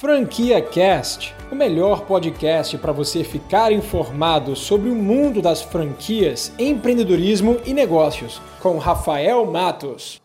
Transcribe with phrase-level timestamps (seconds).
[0.00, 7.58] Franquia Cast, o melhor podcast para você ficar informado sobre o mundo das franquias, empreendedorismo
[7.66, 10.18] e negócios, com Rafael Matos.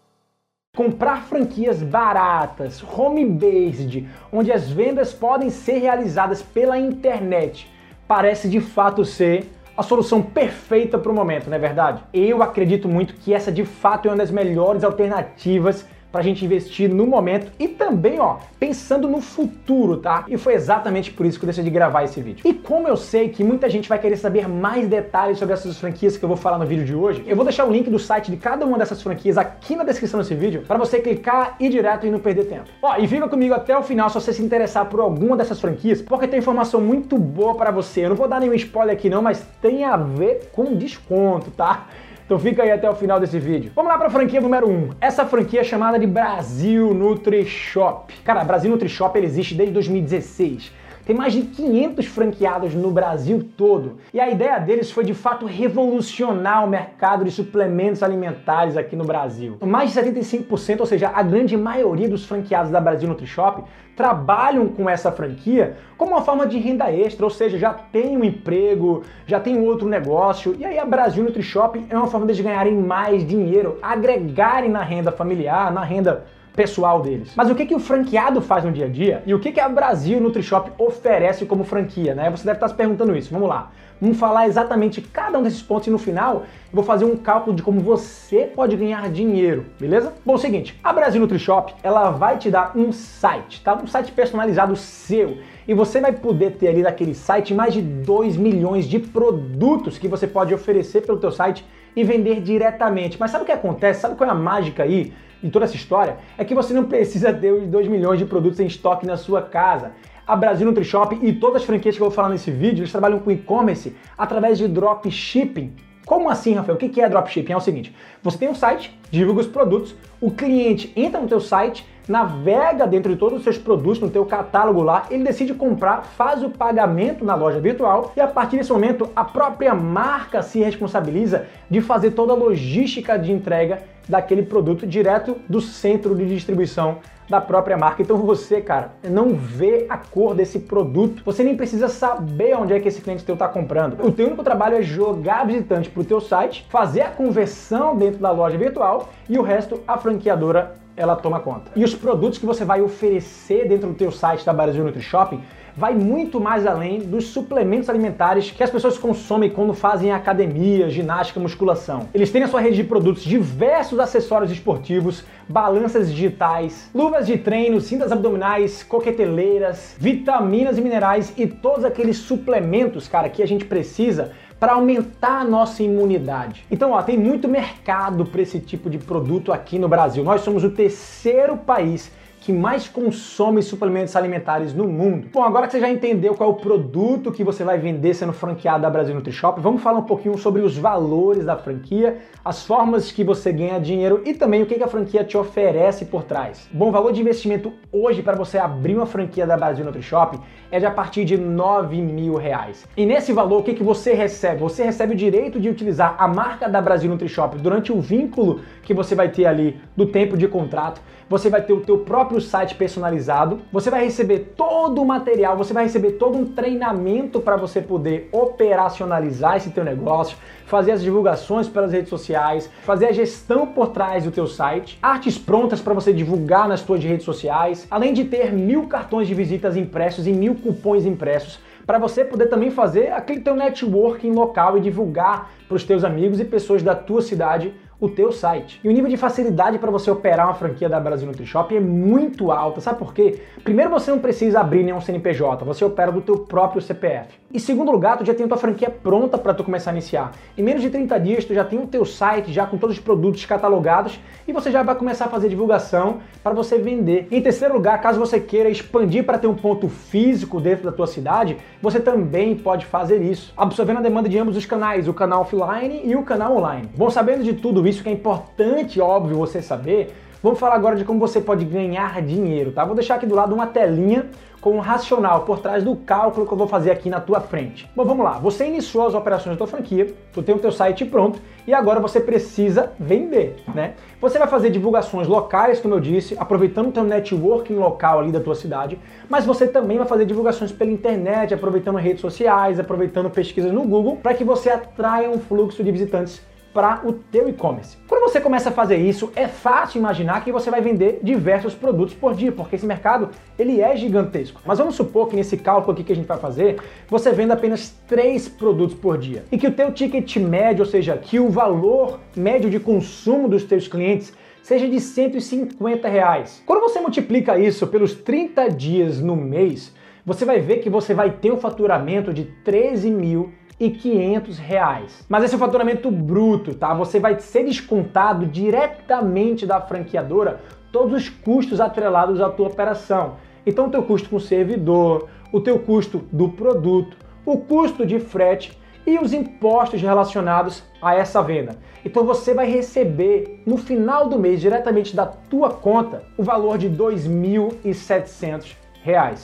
[0.78, 7.70] Comprar franquias baratas, home-based, onde as vendas podem ser realizadas pela internet,
[8.08, 12.02] parece de fato ser a solução perfeita para o momento, não é verdade?
[12.14, 16.46] Eu acredito muito que essa de fato é uma das melhores alternativas para a gente
[16.46, 20.24] investir no momento e também, ó, pensando no futuro, tá?
[20.30, 22.48] E foi exatamente por isso que eu decidi gravar esse vídeo.
[22.48, 26.16] E como eu sei que muita gente vai querer saber mais detalhes sobre essas franquias
[26.16, 28.32] que eu vou falar no vídeo de hoje, eu vou deixar o link do site
[28.32, 31.70] de cada uma dessas franquias aqui na descrição desse vídeo para você clicar e ir
[31.70, 32.70] direto e não perder tempo.
[32.82, 36.02] Ó, e fica comigo até o final se você se interessar por alguma dessas franquias,
[36.02, 38.06] porque tem informação muito boa para você.
[38.06, 41.88] Eu não vou dar nenhum spoiler aqui não, mas tem a ver com desconto, tá?
[42.26, 43.72] Então fica aí até o final desse vídeo.
[43.76, 44.90] Vamos lá para a franquia número 1.
[45.00, 48.12] Essa franquia é chamada de Brasil Nutri Shop.
[48.24, 50.72] Cara, Brasil Nutri Shop ele existe desde 2016
[51.06, 53.98] tem mais de 500 franqueados no Brasil todo.
[54.12, 59.06] E a ideia deles foi de fato revolucionar o mercado de suplementos alimentares aqui no
[59.06, 59.58] Brasil.
[59.64, 63.64] Mais de 75%, ou seja, a grande maioria dos franqueados da Brasil NutriShop
[63.96, 68.24] trabalham com essa franquia como uma forma de renda extra, ou seja, já tem um
[68.24, 70.56] emprego, já tem outro negócio.
[70.60, 75.12] E aí a Brasil NutriShop é uma forma de ganharem mais dinheiro, agregarem na renda
[75.12, 76.26] familiar, na renda
[76.56, 77.34] pessoal deles.
[77.36, 79.60] Mas o que, que o franqueado faz no dia a dia e o que, que
[79.60, 82.30] a Brasil NutriShop oferece como franquia, né?
[82.30, 83.32] Você deve estar se perguntando isso.
[83.32, 83.72] Vamos lá.
[84.00, 87.56] Vamos falar exatamente cada um desses pontos e no final eu vou fazer um cálculo
[87.56, 90.14] de como você pode ganhar dinheiro, beleza?
[90.26, 93.74] Bom, seguinte, a Brasil NutriShop, ela vai te dar um site, tá?
[93.74, 95.38] Um site personalizado seu.
[95.66, 100.10] E você vai poder ter ali naquele site mais de 2 milhões de produtos que
[100.10, 103.18] você pode oferecer pelo teu site e vender diretamente.
[103.20, 104.02] Mas sabe o que acontece?
[104.02, 105.14] Sabe qual é a mágica aí?
[105.44, 108.60] Em toda essa história é que você não precisa ter os 2 milhões de produtos
[108.60, 109.92] em estoque na sua casa.
[110.26, 113.20] A Brasil NutriShop e todas as franquias que eu vou falar nesse vídeo, eles trabalham
[113.20, 115.74] com e-commerce através de dropshipping.
[116.06, 116.76] Como assim, Rafael?
[116.76, 117.54] O que é dropshipping?
[117.54, 121.40] É o seguinte, você tem um site, divulga os produtos, o cliente entra no teu
[121.40, 126.04] site, navega dentro de todos os seus produtos no teu catálogo lá, ele decide comprar,
[126.04, 130.60] faz o pagamento na loja virtual e a partir desse momento a própria marca se
[130.60, 137.00] responsabiliza de fazer toda a logística de entrega daquele produto direto do centro de distribuição
[137.30, 138.02] da própria marca.
[138.02, 141.22] Então você, cara, não vê a cor desse produto.
[141.26, 144.06] Você nem precisa saber onde é que esse cliente teu está comprando.
[144.06, 148.20] O teu único trabalho é jogar visitante para o teu site, fazer a conversão dentro
[148.20, 151.72] da loja virtual e o resto a franqueadora ela toma conta.
[151.76, 155.42] E os produtos que você vai oferecer dentro do teu site da Brasil Nutri Shopping
[155.78, 161.40] vai muito mais além dos suplementos alimentares que as pessoas consomem quando fazem academia, ginástica,
[161.40, 162.08] musculação.
[162.14, 167.82] Eles têm na sua rede de produtos diversos acessórios esportivos, balanças digitais, luvas de treino,
[167.82, 174.32] cintas abdominais, coqueteleiras, vitaminas e minerais e todos aqueles suplementos, cara, que a gente precisa
[174.60, 176.66] para aumentar a nossa imunidade.
[176.72, 180.24] Então, ó, tem muito mercado para esse tipo de produto aqui no Brasil.
[180.24, 182.12] Nós somos o terceiro país
[182.46, 185.30] que mais consome suplementos alimentares no mundo.
[185.34, 188.34] Bom, agora que você já entendeu qual é o produto que você vai vender sendo
[188.34, 193.12] franqueado da Brasil NutriShop, vamos falar um pouquinho sobre os valores da franquia, as formas
[193.12, 196.70] que você ganha dinheiro e também o que a franquia te oferece por trás.
[196.72, 200.40] Bom, o valor de investimento hoje para você abrir uma franquia da Brasil NutriShop
[200.70, 202.88] é de a partir de 9 mil reais.
[202.96, 204.60] E nesse valor, o que, que você recebe?
[204.60, 208.94] Você recebe o direito de utilizar a marca da Brasil NutriShop durante o vínculo que
[208.94, 211.02] você vai ter ali do tempo de contrato.
[211.28, 213.62] Você vai ter o teu próprio site personalizado.
[213.72, 218.30] Você vai receber todo o material, você vai receber todo um treinamento para você poder
[218.32, 224.24] operacionalizar esse teu negócio, fazer as divulgações pelas redes sociais, fazer a gestão por trás
[224.24, 228.52] do teu site, artes prontas para você divulgar nas tuas redes sociais, além de ter
[228.52, 233.42] mil cartões de visitas impressos e mil cupons impressos para você poder também fazer aquele
[233.42, 237.74] teu networking local e divulgar para os teus amigos e pessoas da tua cidade
[238.06, 238.80] o teu site.
[238.84, 242.52] E o nível de facilidade para você operar uma franquia da Brasil NutriShop é muito
[242.52, 242.80] alta.
[242.82, 243.42] Sabe por quê?
[243.64, 247.46] Primeiro, você não precisa abrir nenhum CNPJ, você opera do teu próprio CPF.
[247.52, 250.34] E segundo lugar, tu já tem tua franquia pronta para tu começar a iniciar.
[250.58, 253.02] Em menos de 30 dias, tu já tem o teu site já com todos os
[253.02, 257.28] produtos catalogados e você já vai começar a fazer divulgação para você vender.
[257.32, 261.08] Em terceiro lugar, caso você queira expandir para ter um ponto físico dentro da tua
[261.08, 265.42] cidade, você também pode fazer isso, absorvendo a demanda de ambos os canais, o canal
[265.42, 266.90] offline e o canal online.
[266.98, 270.14] Bom, sabendo de tudo isso que é importante, óbvio, você saber,
[270.46, 272.86] Vamos falar agora de como você pode ganhar dinheiro, tá?
[272.86, 274.28] Vou deixar aqui do lado uma telinha
[274.62, 277.90] com um racional por trás do cálculo que eu vou fazer aqui na tua frente.
[277.96, 278.34] Bom, vamos lá.
[278.38, 282.00] Você iniciou as operações da tua franquia, tu tem o teu site pronto e agora
[282.00, 283.96] você precisa vender, né?
[284.22, 288.40] Você vai fazer divulgações locais, como eu disse, aproveitando o teu networking local ali da
[288.40, 293.72] tua cidade, mas você também vai fazer divulgações pela internet, aproveitando redes sociais, aproveitando pesquisas
[293.72, 296.40] no Google, para que você atraia um fluxo de visitantes
[296.76, 297.96] para o teu e-commerce.
[298.06, 302.14] Quando você começa a fazer isso, é fácil imaginar que você vai vender diversos produtos
[302.14, 304.60] por dia, porque esse mercado ele é gigantesco.
[304.66, 307.98] Mas vamos supor que nesse cálculo aqui que a gente vai fazer, você venda apenas
[308.06, 312.20] três produtos por dia e que o teu ticket médio, ou seja, que o valor
[312.36, 316.62] médio de consumo dos teus clientes seja de 150 reais.
[316.66, 319.96] Quando você multiplica isso pelos 30 dias no mês,
[320.26, 325.26] você vai ver que você vai ter um faturamento de 13 mil e 500 reais.
[325.28, 326.94] Mas esse é o faturamento bruto, tá?
[326.94, 330.62] Você vai ser descontado diretamente da franqueadora
[330.92, 333.36] todos os custos atrelados à tua operação.
[333.66, 338.20] Então, o teu custo com o servidor, o teu custo do produto, o custo de
[338.20, 341.78] frete e os impostos relacionados a essa venda.
[342.04, 346.88] Então você vai receber no final do mês diretamente da tua conta o valor de
[346.88, 348.76] R$ 2.700.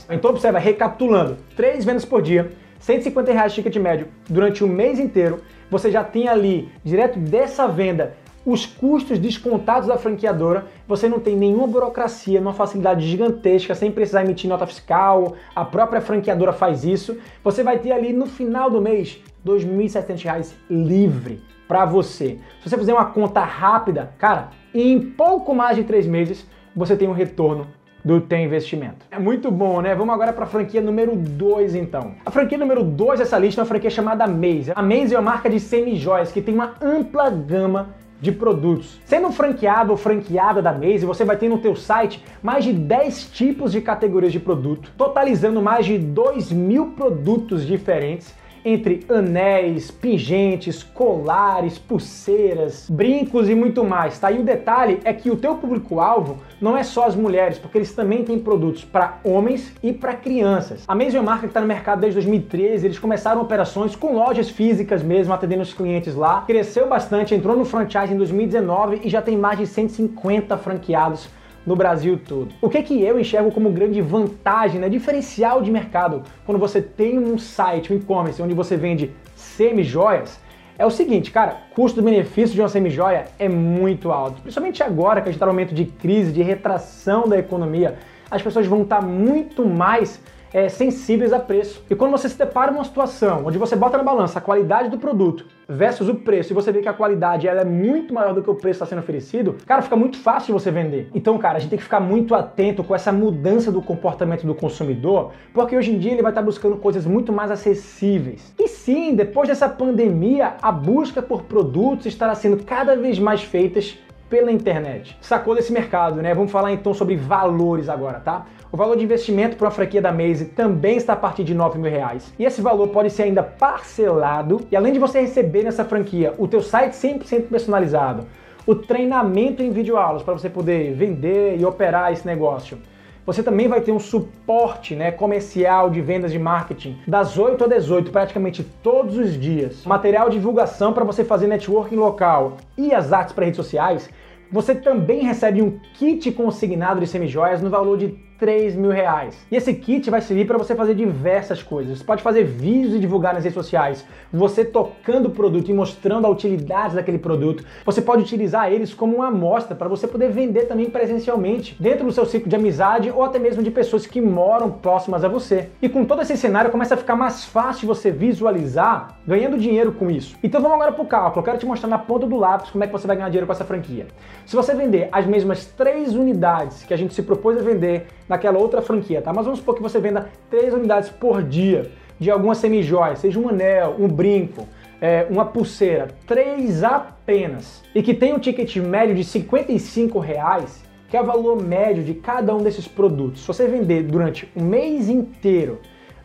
[0.10, 2.52] Então observa, recapitulando, três vendas por dia,
[2.82, 8.18] 150 reais ticket médio durante o mês inteiro, você já tem ali, direto dessa venda,
[8.46, 14.26] os custos descontados da franqueadora, você não tem nenhuma burocracia, uma facilidade gigantesca, sem precisar
[14.26, 17.18] emitir nota fiscal, a própria franqueadora faz isso.
[17.44, 22.40] Você vai ter ali no final do mês R$ 2.700 livre para você.
[22.62, 26.46] Se você fizer uma conta rápida, cara, em pouco mais de três meses
[26.76, 27.68] você tem um retorno
[28.04, 29.06] do teu investimento.
[29.12, 29.94] É muito bom, né?
[29.96, 32.14] Vamos agora para a franquia número 2 então.
[32.26, 34.72] A franquia número 2 dessa lista é uma franquia chamada Maze.
[34.76, 37.90] A Maze é uma marca de semi-joias que tem uma ampla gama
[38.20, 39.02] de produtos.
[39.04, 43.32] Sendo franqueado ou franqueada da Maze, você vai ter no teu site mais de 10
[43.32, 50.84] tipos de categorias de produto, totalizando mais de 2 mil produtos diferentes entre anéis, pingentes,
[50.84, 54.32] colares, pulseiras, brincos e muito mais, tá?
[54.32, 57.94] E o detalhe é que o teu público-alvo não é só as mulheres, porque eles
[57.94, 60.84] também têm produtos para homens e para crianças.
[60.88, 65.02] A mesma marca que está no mercado desde 2013, eles começaram operações com lojas físicas
[65.02, 66.42] mesmo, atendendo os clientes lá.
[66.42, 71.30] Cresceu bastante, entrou no franchise em 2019 e já tem mais de 150 franqueados
[71.66, 72.50] no Brasil todo.
[72.62, 77.20] O que que eu enxergo como grande vantagem, né, diferencial de mercado, quando você tem
[77.20, 80.40] um site, um e-commerce, onde você vende semi-joias,
[80.78, 84.42] é o seguinte, cara, custo-benefício de uma semi-joia é muito alto.
[84.42, 88.00] Principalmente agora que a gente está no momento de crise, de retração da economia,
[88.32, 90.20] as pessoas vão estar tá muito mais
[90.54, 91.84] é, sensíveis a preço.
[91.90, 94.98] E quando você se depara numa situação onde você bota na balança a qualidade do
[94.98, 98.42] produto versus o preço e você vê que a qualidade ela é muito maior do
[98.42, 101.10] que o preço está sendo oferecido, cara, fica muito fácil você vender.
[101.14, 104.54] Então, cara, a gente tem que ficar muito atento com essa mudança do comportamento do
[104.54, 108.54] consumidor, porque hoje em dia ele vai estar buscando coisas muito mais acessíveis.
[108.60, 113.98] E sim, depois dessa pandemia, a busca por produtos estará sendo cada vez mais feitas
[114.32, 115.18] pela internet.
[115.20, 116.34] Sacou desse mercado, né?
[116.34, 118.46] Vamos falar então sobre valores agora, tá?
[118.72, 121.78] O valor de investimento para uma franquia da Maze também está a partir de 9
[121.78, 122.34] mil reais.
[122.40, 124.62] E esse valor pode ser ainda parcelado.
[124.72, 128.26] E além de você receber nessa franquia o teu site 100% personalizado,
[128.66, 132.78] o treinamento em videoaulas para você poder vender e operar esse negócio.
[133.26, 137.68] Você também vai ter um suporte né, comercial de vendas de marketing das 8 a
[137.68, 139.86] 18, praticamente todos os dias.
[139.86, 144.10] Material de divulgação para você fazer networking local e as artes para redes sociais
[144.52, 148.10] você também recebe um kit consignado de semijoias no valor de
[148.42, 149.38] 3 mil reais.
[149.52, 152.00] E esse kit vai servir para você fazer diversas coisas.
[152.00, 156.26] Você pode fazer vídeos e divulgar nas redes sociais, você tocando o produto e mostrando
[156.26, 157.64] a utilidade daquele produto.
[157.86, 162.12] Você pode utilizar eles como uma amostra para você poder vender também presencialmente, dentro do
[162.12, 165.70] seu ciclo de amizade ou até mesmo de pessoas que moram próximas a você.
[165.80, 170.10] E com todo esse cenário começa a ficar mais fácil você visualizar ganhando dinheiro com
[170.10, 170.36] isso.
[170.42, 171.42] Então vamos agora para o cálculo.
[171.42, 173.46] Eu quero te mostrar na ponta do lápis como é que você vai ganhar dinheiro
[173.46, 174.08] com essa franquia.
[174.48, 178.58] Se você vender as mesmas três unidades que a gente se propôs a vender naquela
[178.58, 179.34] outra franquia, tá?
[179.34, 183.50] Mas vamos supor que você venda três unidades por dia de alguma semijoia, seja um
[183.50, 184.66] anel, um brinco,
[185.02, 191.18] é, uma pulseira, três apenas, e que tem um ticket médio de 55 reais, que
[191.18, 193.42] é o valor médio de cada um desses produtos.
[193.42, 195.80] Se você vender durante o mês inteiro,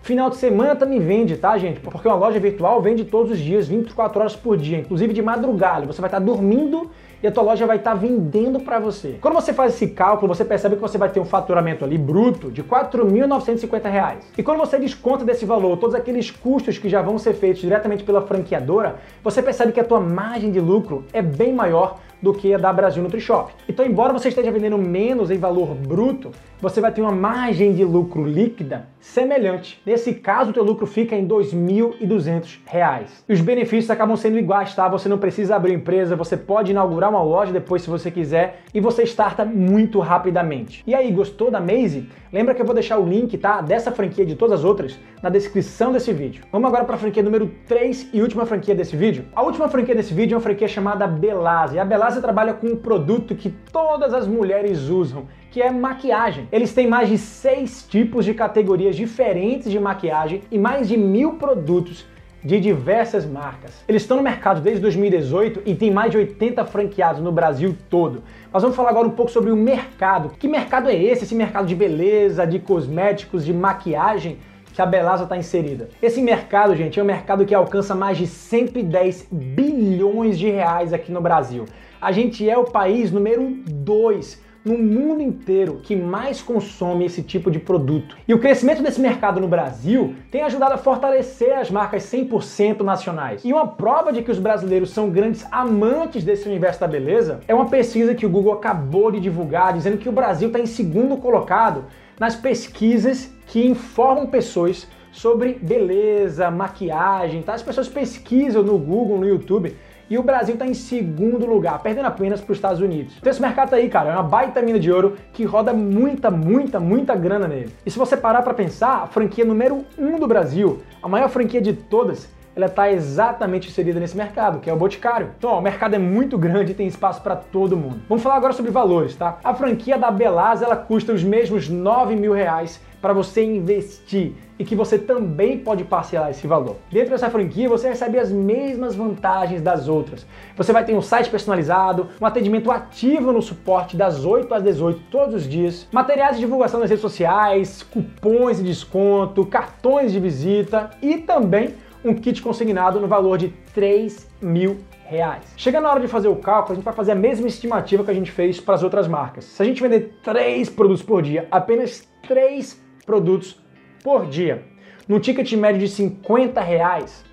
[0.06, 1.80] final de semana também vende, tá, gente?
[1.80, 5.84] Porque uma loja virtual vende todos os dias, 24 horas por dia, inclusive de madrugada.
[5.84, 6.88] Você vai estar dormindo
[7.20, 9.16] e a tua loja vai estar vendendo para você.
[9.20, 12.52] Quando você faz esse cálculo, você percebe que você vai ter um faturamento ali bruto
[12.52, 14.16] de R$ 4.950.
[14.38, 18.04] E quando você desconta desse valor todos aqueles custos que já vão ser feitos diretamente
[18.04, 22.54] pela franqueadora, você percebe que a tua margem de lucro é bem maior do que
[22.54, 23.52] a da Brasil NutriShop.
[23.68, 26.30] Então, embora você esteja vendendo menos em valor bruto,
[26.60, 29.80] você vai ter uma margem de lucro líquida semelhante.
[29.84, 33.06] Nesse caso, o teu lucro fica em R$ 2.200.
[33.28, 34.88] E os benefícios acabam sendo iguais, tá?
[34.88, 38.80] Você não precisa abrir empresa, você pode inaugurar uma loja depois se você quiser e
[38.80, 40.82] você starta muito rapidamente.
[40.86, 42.08] E aí, gostou da Maze?
[42.32, 44.98] Lembra que eu vou deixar o link, tá, dessa franquia e de todas as outras
[45.22, 46.44] na descrição desse vídeo.
[46.52, 49.24] Vamos agora para a franquia número 3 e última franquia desse vídeo.
[49.34, 51.78] A última franquia desse vídeo é uma franquia chamada Belase.
[51.78, 56.48] A Belase trabalha com um produto que todas as mulheres usam, que é maquiagem.
[56.52, 61.34] Eles têm mais de seis tipos de categorias diferentes de maquiagem e mais de mil
[61.34, 62.06] produtos
[62.44, 63.82] de diversas marcas.
[63.88, 68.22] Eles estão no mercado desde 2018 e tem mais de 80 franqueados no Brasil todo.
[68.52, 70.30] Mas vamos falar agora um pouco sobre o mercado.
[70.38, 71.24] Que mercado é esse?
[71.24, 74.38] Esse mercado de beleza, de cosméticos, de maquiagem?
[74.76, 75.88] que a Belasa está inserida.
[76.02, 81.10] Esse mercado, gente, é um mercado que alcança mais de 110 bilhões de reais aqui
[81.10, 81.64] no Brasil.
[82.00, 87.52] A gente é o país número 2 no mundo inteiro que mais consome esse tipo
[87.52, 88.16] de produto.
[88.26, 93.44] E o crescimento desse mercado no Brasil tem ajudado a fortalecer as marcas 100% nacionais.
[93.44, 97.54] E uma prova de que os brasileiros são grandes amantes desse universo da beleza é
[97.54, 101.16] uma pesquisa que o Google acabou de divulgar dizendo que o Brasil está em segundo
[101.16, 101.84] colocado
[102.18, 107.54] nas pesquisas que informam pessoas sobre beleza, maquiagem, tá?
[107.54, 109.74] As pessoas pesquisam no Google, no YouTube,
[110.08, 113.14] e o Brasil está em segundo lugar, perdendo apenas para os Estados Unidos.
[113.18, 116.80] Então esse mercado aí, cara, é uma baita mina de ouro que roda muita, muita,
[116.80, 117.72] muita grana nele.
[117.84, 121.60] E se você parar para pensar, a franquia número um do Brasil, a maior franquia
[121.60, 125.30] de todas, ela está exatamente inserida nesse mercado, que é o Boticário.
[125.36, 128.00] Então, ó, o mercado é muito grande e tem espaço para todo mundo.
[128.08, 129.38] Vamos falar agora sobre valores, tá?
[129.44, 134.64] A franquia da Belaz, ela custa os mesmos 9 mil reais para você investir e
[134.64, 136.76] que você também pode parcelar esse valor.
[136.90, 140.26] Dentro dessa franquia, você recebe as mesmas vantagens das outras.
[140.56, 145.00] Você vai ter um site personalizado, um atendimento ativo no suporte das 8 às 18
[145.10, 150.90] todos os dias, materiais de divulgação nas redes sociais, cupons de desconto, cartões de visita
[151.02, 155.44] e também um kit consignado no valor de 3 mil reais.
[155.56, 158.10] Chega na hora de fazer o cálculo, a gente vai fazer a mesma estimativa que
[158.10, 159.44] a gente fez para as outras marcas.
[159.44, 163.60] Se a gente vender 3 produtos por dia, apenas 3 produtos
[164.06, 164.62] por dia,
[165.08, 167.24] no ticket médio de 50 reais,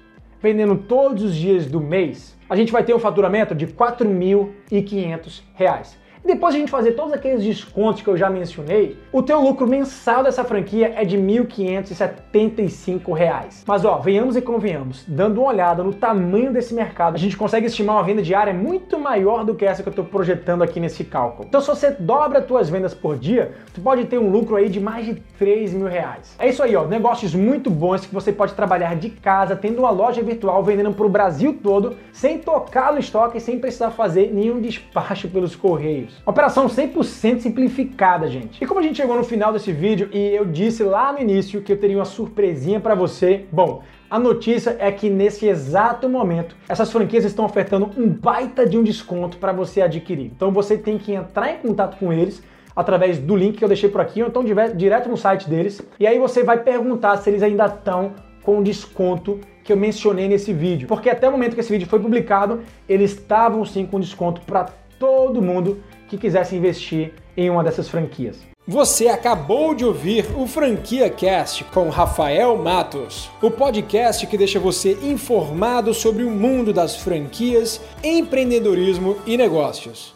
[0.41, 5.95] vendendo todos os dias do mês, a gente vai ter um faturamento de 4.500 reais.
[6.25, 9.67] Depois de a gente fazer todos aqueles descontos que eu já mencionei, o teu lucro
[9.67, 13.63] mensal dessa franquia é de R$ 1.575.
[13.67, 17.65] Mas ó, venhamos e convenhamos, dando uma olhada no tamanho desse mercado, a gente consegue
[17.65, 21.03] estimar uma venda diária muito maior do que essa que eu estou projetando aqui nesse
[21.03, 21.45] cálculo.
[21.49, 24.69] Então se você dobra as tuas vendas por dia, tu pode ter um lucro aí
[24.69, 26.37] de mais de 3 mil reais.
[26.39, 29.91] É isso aí, ó, negócios muito bons que você pode trabalhar de casa, tendo uma
[29.91, 34.61] loja virtual vendendo para o Brasil todo, sem tocar no estoque sem precisar fazer nenhum
[34.61, 36.12] despacho pelos correios.
[36.25, 38.63] Operação 100% simplificada, gente.
[38.63, 41.61] E como a gente chegou no final desse vídeo e eu disse lá no início
[41.61, 46.55] que eu teria uma surpresinha para você, bom, a notícia é que nesse exato momento
[46.69, 50.31] essas franquias estão ofertando um baita de um desconto para você adquirir.
[50.35, 52.41] Então você tem que entrar em contato com eles
[52.75, 55.81] através do link que eu deixei por aqui ou então direto no site deles.
[55.99, 60.53] E aí você vai perguntar se eles ainda estão com desconto que eu mencionei nesse
[60.53, 60.87] vídeo.
[60.87, 64.65] Porque até o momento que esse vídeo foi publicado, eles estavam sim com desconto para
[64.99, 65.81] todo mundo
[66.13, 68.37] que quisesse investir em uma dessas franquias.
[68.67, 74.97] Você acabou de ouvir o Franquia Cast com Rafael Matos, o podcast que deixa você
[75.01, 80.12] informado sobre o mundo das franquias, empreendedorismo e negócios.